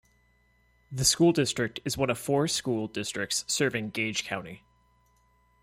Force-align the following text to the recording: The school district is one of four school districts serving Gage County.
The 0.91 1.05
school 1.05 1.31
district 1.31 1.79
is 1.85 1.95
one 1.95 2.09
of 2.09 2.17
four 2.17 2.47
school 2.47 2.87
districts 2.87 3.45
serving 3.47 3.91
Gage 3.91 4.23
County. 4.23 4.63